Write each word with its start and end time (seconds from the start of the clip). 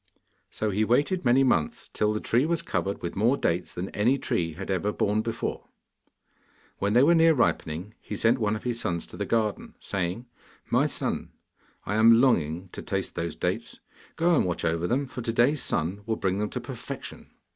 So 0.49 0.71
he 0.71 0.83
waited 0.83 1.23
many 1.23 1.43
months, 1.43 1.87
till 1.87 2.11
the 2.11 2.19
tree 2.19 2.47
was 2.47 2.63
covered 2.63 3.03
with 3.03 3.15
more 3.15 3.37
dates 3.37 3.71
than 3.75 3.89
any 3.89 4.17
tree 4.17 4.53
had 4.53 4.71
ever 4.71 4.91
borne 4.91 5.21
before. 5.21 5.67
When 6.79 6.93
they 6.93 7.03
were 7.03 7.13
near 7.13 7.35
ripening 7.35 7.93
he 8.01 8.15
sent 8.15 8.39
one 8.39 8.55
of 8.55 8.63
his 8.63 8.79
sons 8.79 9.05
to 9.05 9.15
the 9.15 9.27
garden: 9.27 9.75
saying, 9.79 10.25
'My 10.71 10.87
son, 10.87 11.33
I 11.85 11.93
am 11.97 12.19
longing 12.19 12.69
to 12.69 12.81
taste 12.81 13.13
those 13.13 13.35
dates: 13.35 13.79
go 14.15 14.35
and 14.35 14.43
watch 14.43 14.65
over 14.65 14.87
them, 14.87 15.05
for 15.05 15.21
to 15.21 15.31
day's 15.31 15.61
sun 15.61 16.01
will 16.07 16.15
bring 16.15 16.39
them 16.39 16.49
to 16.49 16.59
perfection. 16.59 17.29